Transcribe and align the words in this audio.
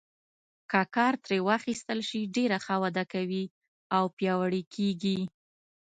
که 0.71 0.81
کار 0.95 1.13
ترې 1.23 1.37
واخیستل 1.49 1.99
شي 2.09 2.21
ډېره 2.35 2.57
ښه 2.65 2.75
وده 2.83 3.03
کوي 3.13 3.43
او 3.95 4.03
پیاوړي 4.17 4.63
کیږي. 4.75 5.17